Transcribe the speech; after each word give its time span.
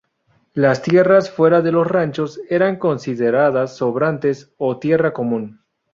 Las 0.55 0.81
tierras 0.81 1.29
fuera 1.29 1.61
de 1.61 1.71
los 1.71 1.85
ranchos 1.85 2.39
eran 2.49 2.77
consideradas 2.77 3.77
"sobrantes", 3.77 4.51
o 4.57 4.79
tierra 4.79 5.13
común. 5.13 5.61